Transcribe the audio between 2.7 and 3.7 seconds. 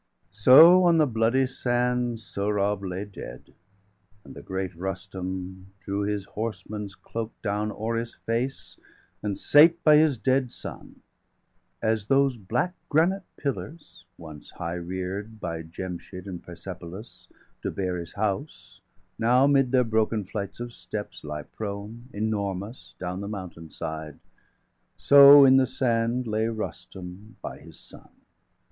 lay dead;